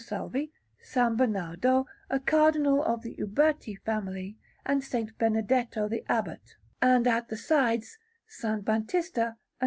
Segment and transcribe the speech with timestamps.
[0.03, 0.51] Salvi,
[0.81, 0.95] S.
[1.15, 4.35] Bernardo, a Cardinal of the Uberti family,
[4.65, 4.95] and S.
[5.19, 8.59] Benedetto the Abbot, and, at the sides, S.
[8.63, 9.37] Batista and S.